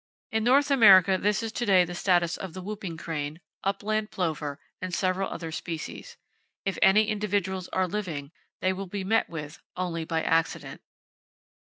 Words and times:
In 0.31 0.43
North 0.43 0.71
America 0.71 1.15
this 1.19 1.43
is 1.43 1.51
to 1.51 1.63
day 1.63 1.85
the 1.85 1.93
status 1.93 2.35
of 2.35 2.55
the 2.55 2.61
whooping 2.63 2.97
crane, 2.97 3.39
upland 3.63 4.09
plover, 4.09 4.59
and 4.81 4.95
several 4.95 5.29
other 5.29 5.51
species. 5.51 6.17
If 6.65 6.79
any 6.81 7.05
individuals 7.05 7.67
are 7.67 7.87
living, 7.87 8.31
they 8.61 8.73
will 8.73 8.87
be 8.87 9.03
met 9.03 9.29
with 9.29 9.59
only 9.75 10.03
by 10.03 10.23
accident. 10.23 10.81